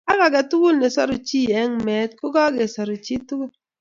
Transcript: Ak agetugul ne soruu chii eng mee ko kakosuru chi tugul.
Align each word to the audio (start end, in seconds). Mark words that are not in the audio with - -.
Ak 0.11 0.19
agetugul 0.27 0.75
ne 0.79 0.89
soruu 0.95 1.21
chii 1.27 1.53
eng 1.61 1.73
mee 1.85 2.05
ko 2.19 2.25
kakosuru 2.35 2.95
chi 3.05 3.15
tugul. 3.27 3.51